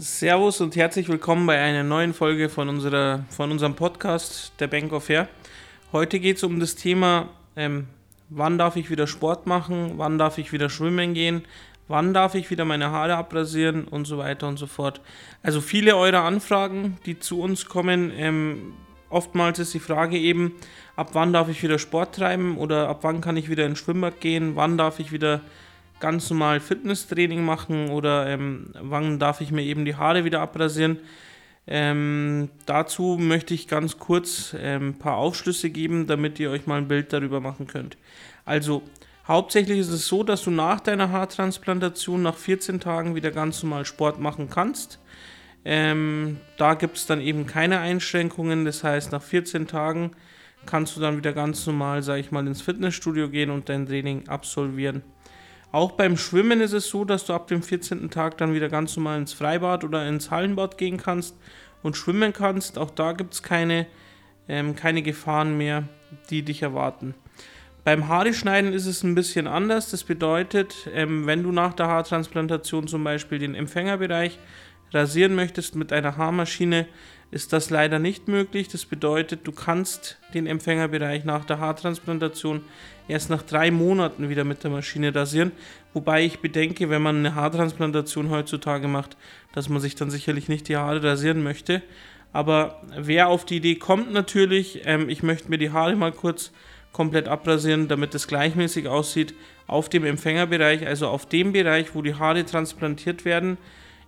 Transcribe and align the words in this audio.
Servus 0.00 0.60
und 0.60 0.76
herzlich 0.76 1.08
willkommen 1.08 1.44
bei 1.44 1.58
einer 1.58 1.82
neuen 1.82 2.14
Folge 2.14 2.48
von, 2.48 2.68
unserer, 2.68 3.24
von 3.30 3.50
unserem 3.50 3.74
Podcast, 3.74 4.52
der 4.60 4.68
Bank 4.68 4.92
of 4.92 5.08
Hair. 5.08 5.26
Heute 5.90 6.20
geht 6.20 6.36
es 6.36 6.44
um 6.44 6.60
das 6.60 6.76
Thema, 6.76 7.30
ähm, 7.56 7.88
wann 8.28 8.58
darf 8.58 8.76
ich 8.76 8.90
wieder 8.90 9.08
Sport 9.08 9.48
machen, 9.48 9.94
wann 9.96 10.16
darf 10.16 10.38
ich 10.38 10.52
wieder 10.52 10.70
schwimmen 10.70 11.14
gehen, 11.14 11.44
wann 11.88 12.14
darf 12.14 12.36
ich 12.36 12.48
wieder 12.48 12.64
meine 12.64 12.92
Haare 12.92 13.16
abrasieren 13.16 13.88
und 13.88 14.04
so 14.04 14.18
weiter 14.18 14.46
und 14.46 14.56
so 14.56 14.68
fort. 14.68 15.00
Also 15.42 15.60
viele 15.60 15.96
eurer 15.96 16.22
Anfragen, 16.22 16.98
die 17.04 17.18
zu 17.18 17.40
uns 17.40 17.66
kommen, 17.66 18.12
ähm, 18.16 18.74
oftmals 19.10 19.58
ist 19.58 19.74
die 19.74 19.80
Frage 19.80 20.16
eben, 20.16 20.54
ab 20.94 21.10
wann 21.14 21.32
darf 21.32 21.48
ich 21.48 21.60
wieder 21.60 21.80
Sport 21.80 22.14
treiben 22.14 22.56
oder 22.56 22.88
ab 22.88 23.00
wann 23.02 23.20
kann 23.20 23.36
ich 23.36 23.50
wieder 23.50 23.66
ins 23.66 23.80
Schwimmbad 23.80 24.20
gehen, 24.20 24.54
wann 24.54 24.78
darf 24.78 25.00
ich 25.00 25.10
wieder 25.10 25.40
ganz 26.00 26.30
normal 26.30 26.60
Fitnesstraining 26.60 27.44
machen 27.44 27.90
oder 27.90 28.26
ähm, 28.28 28.72
wann 28.80 29.18
darf 29.18 29.40
ich 29.40 29.50
mir 29.50 29.62
eben 29.62 29.84
die 29.84 29.96
Haare 29.96 30.24
wieder 30.24 30.40
abrasieren. 30.40 30.98
Ähm, 31.66 32.48
dazu 32.64 33.18
möchte 33.20 33.52
ich 33.52 33.68
ganz 33.68 33.98
kurz 33.98 34.56
ähm, 34.58 34.90
ein 34.90 34.98
paar 34.98 35.16
Aufschlüsse 35.16 35.70
geben, 35.70 36.06
damit 36.06 36.40
ihr 36.40 36.50
euch 36.50 36.66
mal 36.66 36.78
ein 36.78 36.88
Bild 36.88 37.12
darüber 37.12 37.40
machen 37.40 37.66
könnt. 37.66 37.98
Also 38.46 38.82
hauptsächlich 39.26 39.78
ist 39.78 39.90
es 39.90 40.06
so, 40.06 40.22
dass 40.22 40.42
du 40.42 40.50
nach 40.50 40.80
deiner 40.80 41.10
Haartransplantation 41.10 42.22
nach 42.22 42.36
14 42.36 42.80
Tagen 42.80 43.14
wieder 43.14 43.30
ganz 43.30 43.62
normal 43.62 43.84
Sport 43.84 44.18
machen 44.18 44.48
kannst. 44.48 44.98
Ähm, 45.64 46.38
da 46.56 46.72
gibt 46.74 46.96
es 46.96 47.06
dann 47.06 47.20
eben 47.20 47.46
keine 47.46 47.80
Einschränkungen, 47.80 48.64
das 48.64 48.82
heißt 48.82 49.12
nach 49.12 49.22
14 49.22 49.66
Tagen 49.66 50.12
kannst 50.66 50.96
du 50.96 51.00
dann 51.00 51.16
wieder 51.16 51.32
ganz 51.32 51.66
normal, 51.66 52.02
sage 52.02 52.20
ich 52.20 52.30
mal, 52.30 52.46
ins 52.46 52.62
Fitnessstudio 52.62 53.28
gehen 53.28 53.50
und 53.50 53.68
dein 53.68 53.86
Training 53.86 54.28
absolvieren. 54.28 55.02
Auch 55.70 55.92
beim 55.92 56.16
Schwimmen 56.16 56.60
ist 56.60 56.72
es 56.72 56.88
so, 56.88 57.04
dass 57.04 57.26
du 57.26 57.34
ab 57.34 57.46
dem 57.48 57.62
14. 57.62 58.10
Tag 58.10 58.38
dann 58.38 58.54
wieder 58.54 58.68
ganz 58.68 58.96
normal 58.96 59.18
ins 59.18 59.34
Freibad 59.34 59.84
oder 59.84 60.08
ins 60.08 60.30
Hallenbad 60.30 60.78
gehen 60.78 60.96
kannst 60.96 61.36
und 61.82 61.96
schwimmen 61.96 62.32
kannst. 62.32 62.78
Auch 62.78 62.90
da 62.90 63.12
gibt 63.12 63.34
es 63.34 63.42
keine, 63.42 63.86
ähm, 64.48 64.74
keine 64.74 65.02
Gefahren 65.02 65.58
mehr, 65.58 65.84
die 66.30 66.42
dich 66.42 66.62
erwarten. 66.62 67.14
Beim 67.84 68.08
Haare 68.08 68.34
schneiden 68.34 68.72
ist 68.72 68.86
es 68.86 69.02
ein 69.02 69.14
bisschen 69.14 69.46
anders. 69.46 69.90
Das 69.90 70.04
bedeutet, 70.04 70.88
ähm, 70.92 71.26
wenn 71.26 71.42
du 71.42 71.52
nach 71.52 71.74
der 71.74 71.88
Haartransplantation 71.88 72.86
zum 72.86 73.04
Beispiel 73.04 73.38
den 73.38 73.54
Empfängerbereich 73.54 74.38
rasieren 74.92 75.34
möchtest 75.34 75.74
mit 75.74 75.92
einer 75.92 76.16
Haarmaschine, 76.16 76.86
ist 77.30 77.52
das 77.52 77.68
leider 77.70 77.98
nicht 77.98 78.28
möglich. 78.28 78.68
Das 78.68 78.86
bedeutet, 78.86 79.46
du 79.46 79.52
kannst 79.52 80.18
den 80.32 80.46
Empfängerbereich 80.46 81.24
nach 81.24 81.44
der 81.44 81.58
Haartransplantation 81.58 82.62
erst 83.06 83.28
nach 83.30 83.42
drei 83.42 83.70
Monaten 83.70 84.28
wieder 84.28 84.44
mit 84.44 84.64
der 84.64 84.70
Maschine 84.70 85.14
rasieren. 85.14 85.52
Wobei 85.92 86.24
ich 86.24 86.40
bedenke, 86.40 86.88
wenn 86.90 87.02
man 87.02 87.18
eine 87.18 87.34
Haartransplantation 87.34 88.30
heutzutage 88.30 88.88
macht, 88.88 89.16
dass 89.52 89.68
man 89.68 89.80
sich 89.80 89.94
dann 89.94 90.10
sicherlich 90.10 90.48
nicht 90.48 90.68
die 90.68 90.76
Haare 90.76 91.02
rasieren 91.02 91.42
möchte. 91.42 91.82
Aber 92.32 92.82
wer 92.96 93.28
auf 93.28 93.44
die 93.44 93.56
Idee 93.56 93.76
kommt 93.76 94.12
natürlich, 94.12 94.82
ähm, 94.84 95.08
ich 95.08 95.22
möchte 95.22 95.50
mir 95.50 95.58
die 95.58 95.70
Haare 95.70 95.96
mal 95.96 96.12
kurz 96.12 96.52
komplett 96.92 97.28
abrasieren, 97.28 97.88
damit 97.88 98.14
es 98.14 98.26
gleichmäßig 98.26 98.88
aussieht, 98.88 99.34
auf 99.66 99.88
dem 99.88 100.04
Empfängerbereich, 100.04 100.86
also 100.86 101.08
auf 101.08 101.26
dem 101.26 101.52
Bereich, 101.52 101.94
wo 101.94 102.02
die 102.02 102.14
Haare 102.14 102.44
transplantiert 102.44 103.24
werden, 103.24 103.58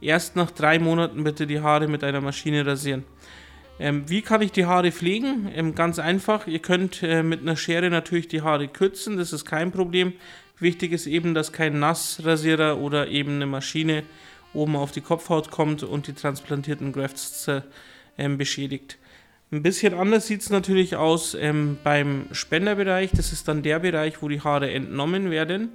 erst 0.00 0.36
nach 0.36 0.50
drei 0.50 0.78
Monaten 0.78 1.24
bitte 1.24 1.46
die 1.46 1.60
Haare 1.60 1.88
mit 1.88 2.04
einer 2.04 2.20
Maschine 2.20 2.66
rasieren. 2.66 3.04
Ähm, 3.78 4.08
wie 4.08 4.22
kann 4.22 4.42
ich 4.42 4.52
die 4.52 4.64
Haare 4.64 4.90
pflegen? 4.90 5.50
Ähm, 5.54 5.74
ganz 5.74 5.98
einfach, 5.98 6.46
ihr 6.46 6.60
könnt 6.60 7.02
äh, 7.02 7.22
mit 7.22 7.42
einer 7.42 7.56
Schere 7.56 7.90
natürlich 7.90 8.28
die 8.28 8.42
Haare 8.42 8.68
kürzen, 8.68 9.18
das 9.18 9.32
ist 9.32 9.44
kein 9.44 9.70
Problem. 9.70 10.14
Wichtig 10.58 10.92
ist 10.92 11.06
eben, 11.06 11.34
dass 11.34 11.52
kein 11.52 11.78
Nassrasierer 11.78 12.78
oder 12.78 13.08
eben 13.08 13.36
eine 13.36 13.46
Maschine 13.46 14.04
oben 14.54 14.76
auf 14.76 14.92
die 14.92 15.02
Kopfhaut 15.02 15.50
kommt 15.50 15.82
und 15.82 16.06
die 16.06 16.14
transplantierten 16.14 16.92
Grafts 16.92 17.48
äh, 17.48 18.28
beschädigt. 18.28 18.96
Ein 19.52 19.62
bisschen 19.62 19.94
anders 19.94 20.26
sieht 20.26 20.40
es 20.40 20.50
natürlich 20.50 20.96
aus 20.96 21.34
ähm, 21.34 21.78
beim 21.84 22.26
Spenderbereich. 22.32 23.10
Das 23.14 23.32
ist 23.32 23.46
dann 23.46 23.62
der 23.62 23.78
Bereich, 23.78 24.20
wo 24.20 24.28
die 24.28 24.40
Haare 24.40 24.72
entnommen 24.72 25.30
werden. 25.30 25.68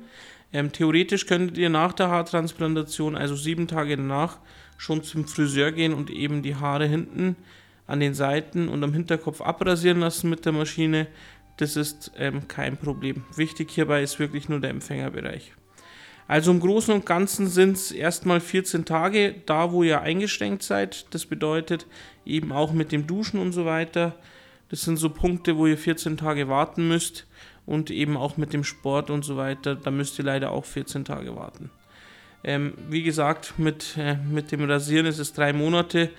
Ähm, 0.54 0.72
theoretisch 0.72 1.26
könntet 1.26 1.58
ihr 1.58 1.70
nach 1.70 1.94
der 1.94 2.10
Haartransplantation, 2.10 3.16
also 3.16 3.36
sieben 3.36 3.68
Tage 3.68 3.96
danach, 3.96 4.40
schon 4.78 5.04
zum 5.04 5.26
Friseur 5.28 5.72
gehen 5.72 5.94
und 5.94 6.10
eben 6.10 6.42
die 6.42 6.56
Haare 6.56 6.88
hinten 6.88 7.36
an 7.88 8.00
den 8.00 8.14
Seiten 8.14 8.68
und 8.68 8.84
am 8.84 8.94
Hinterkopf 8.94 9.42
abrasieren 9.42 10.00
lassen 10.00 10.30
mit 10.30 10.46
der 10.46 10.54
Maschine. 10.54 11.08
Das 11.58 11.76
ist 11.76 12.12
ähm, 12.18 12.48
kein 12.48 12.78
Problem. 12.78 13.24
Wichtig 13.36 13.70
hierbei 13.72 14.02
ist 14.02 14.20
wirklich 14.20 14.50
nur 14.50 14.60
der 14.60 14.72
Empfängerbereich. 14.72 15.54
Also 16.28 16.52
im 16.52 16.60
Großen 16.60 16.94
und 16.94 17.06
Ganzen 17.06 17.48
sind 17.48 17.76
es 17.76 17.92
erstmal 17.92 18.40
14 18.40 18.86
Tage, 18.86 19.36
da 19.46 19.72
wo 19.72 19.84
ihr 19.84 20.02
eingeschränkt 20.02 20.64
seid. 20.64 21.06
Das 21.14 21.26
bedeutet 21.26 21.86
eben 22.26 22.52
auch 22.52 22.72
mit 22.72 22.92
dem 22.92 23.06
Duschen 23.06 23.40
und 23.40 23.52
so 23.52 23.66
weiter. 23.66 24.16
Das 24.70 24.82
sind 24.82 24.98
so 24.98 25.10
Punkte, 25.10 25.58
wo 25.58 25.68
ihr 25.68 25.78
14 25.78 26.18
Tage 26.18 26.48
warten 26.48 26.88
müsst 26.88 27.28
und 27.66 27.92
eben 27.92 28.18
auch 28.18 28.38
mit 28.38 28.54
dem 28.54 28.64
Sport 28.64 29.10
und 29.10 29.24
so 29.24 29.38
weiter, 29.38 29.76
da 29.76 29.92
müsst 29.92 30.18
ihr 30.20 30.26
leider 30.26 30.52
auch 30.52 30.66
14 30.66 31.06
Tage 31.06 31.36
warten. 31.36 31.70
Ähm, 32.44 32.74
wie 32.90 33.04
gesagt, 33.04 33.54
mit, 33.58 33.98
äh, 33.98 34.16
mit 34.16 34.52
dem 34.52 34.64
Rasieren 34.70 35.06
ist 35.06 35.20
es 35.20 35.34
drei 35.34 35.54
Monate. 35.54 36.10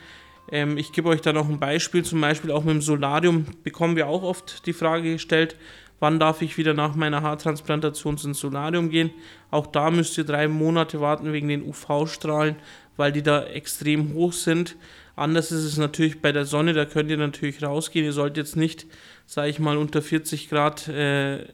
Ähm, 0.50 0.78
ich 0.78 0.92
gebe 0.92 1.08
euch 1.08 1.20
da 1.20 1.32
noch 1.32 1.48
ein 1.48 1.58
Beispiel, 1.58 2.04
zum 2.04 2.20
Beispiel 2.20 2.50
auch 2.50 2.64
mit 2.64 2.74
dem 2.74 2.82
Solarium 2.82 3.46
bekommen 3.64 3.96
wir 3.96 4.06
auch 4.06 4.22
oft 4.22 4.66
die 4.66 4.72
Frage 4.72 5.12
gestellt, 5.12 5.56
wann 5.98 6.18
darf 6.18 6.42
ich 6.42 6.58
wieder 6.58 6.74
nach 6.74 6.94
meiner 6.94 7.22
Haartransplantation 7.22 8.18
ins 8.22 8.40
Solarium 8.40 8.90
gehen. 8.90 9.10
Auch 9.50 9.66
da 9.66 9.90
müsst 9.90 10.18
ihr 10.18 10.24
drei 10.24 10.48
Monate 10.48 11.00
warten 11.00 11.32
wegen 11.32 11.48
den 11.48 11.62
UV-Strahlen, 11.62 12.56
weil 12.96 13.12
die 13.12 13.22
da 13.22 13.44
extrem 13.44 14.14
hoch 14.14 14.32
sind. 14.32 14.76
Anders 15.16 15.52
ist 15.52 15.64
es 15.64 15.76
natürlich 15.76 16.20
bei 16.20 16.32
der 16.32 16.46
Sonne, 16.46 16.72
da 16.72 16.84
könnt 16.84 17.10
ihr 17.10 17.16
natürlich 17.16 17.62
rausgehen. 17.62 18.04
Ihr 18.04 18.12
sollt 18.12 18.36
jetzt 18.36 18.56
nicht, 18.56 18.86
sage 19.26 19.50
ich 19.50 19.58
mal, 19.58 19.76
unter 19.76 20.00
40 20.00 20.48
Grad 20.48 20.88
äh, 20.88 21.46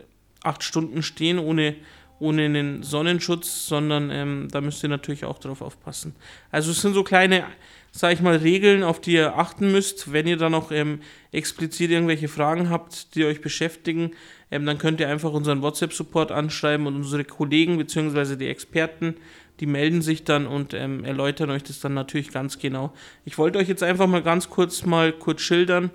acht 0.43 0.63
Stunden 0.63 1.03
stehen 1.03 1.39
ohne, 1.39 1.75
ohne 2.21 2.45
einen 2.45 2.83
Sonnenschutz, 2.83 3.67
sondern 3.67 4.11
ähm, 4.11 4.49
da 4.51 4.61
müsst 4.61 4.83
ihr 4.83 4.89
natürlich 4.89 5.25
auch 5.25 5.39
drauf 5.39 5.61
aufpassen. 5.61 6.15
Also 6.51 6.71
es 6.71 6.81
sind 6.81 6.95
so 6.95 7.03
kleine, 7.03 7.45
sage 7.99 8.15
ich 8.15 8.21
mal, 8.21 8.37
Regeln, 8.37 8.83
auf 8.83 9.01
die 9.01 9.15
ihr 9.15 9.37
achten 9.37 9.73
müsst. 9.73 10.13
Wenn 10.13 10.27
ihr 10.27 10.37
dann 10.37 10.53
noch 10.53 10.71
ähm, 10.71 11.01
explizit 11.33 11.91
irgendwelche 11.91 12.29
Fragen 12.29 12.71
habt, 12.71 13.15
die 13.15 13.25
euch 13.25 13.41
beschäftigen, 13.41 14.13
ähm, 14.51 14.65
dann 14.67 14.79
könnt 14.79 15.01
ihr 15.01 15.09
einfach 15.09 15.33
unseren 15.33 15.63
WhatsApp-Support 15.63 16.33
anschreiben 16.33 16.87
und 16.87 16.97
unsere 16.97 17.25
Kollegen 17.25 17.77
bzw. 17.77 18.37
die 18.37 18.49
Experten 18.49 19.17
die 19.61 19.67
melden 19.67 20.03
sich 20.03 20.25
dann 20.25 20.47
und 20.47 20.75
ähm, 20.75 21.05
erläutern 21.05 21.51
euch 21.51 21.63
das 21.63 21.81
dann 21.81 21.95
natürlich 21.95 22.31
ganz 22.31 22.59
genau. 22.59 22.93
Ich 23.25 23.39
wollte 23.39 23.59
euch 23.59 23.69
jetzt 23.69 23.83
einfach 23.83 24.07
mal 24.07 24.23
ganz 24.23 24.51
kurz 24.51 24.85
mal 24.85 25.13
kurz 25.13 25.41
schildern, 25.41 25.91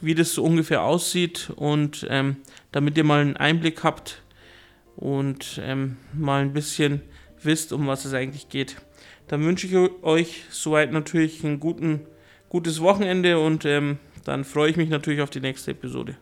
wie 0.00 0.14
das 0.14 0.34
so 0.34 0.44
ungefähr 0.44 0.82
aussieht 0.82 1.50
und 1.56 2.06
ähm, 2.10 2.36
damit 2.70 2.96
ihr 2.96 3.04
mal 3.04 3.20
einen 3.20 3.36
Einblick 3.36 3.82
habt 3.82 4.22
und 4.96 5.60
ähm, 5.64 5.96
mal 6.12 6.42
ein 6.42 6.52
bisschen 6.52 7.02
wisst, 7.42 7.72
um 7.72 7.86
was 7.86 8.04
es 8.04 8.14
eigentlich 8.14 8.48
geht. 8.48 8.76
Dann 9.28 9.44
wünsche 9.44 9.66
ich 9.66 10.02
euch 10.02 10.44
soweit 10.50 10.92
natürlich 10.92 11.44
ein 11.44 11.60
guten, 11.60 12.00
gutes 12.48 12.80
Wochenende 12.80 13.38
und 13.38 13.64
ähm, 13.64 13.98
dann 14.24 14.44
freue 14.44 14.70
ich 14.70 14.76
mich 14.76 14.88
natürlich 14.88 15.20
auf 15.20 15.30
die 15.30 15.40
nächste 15.40 15.70
Episode. 15.70 16.16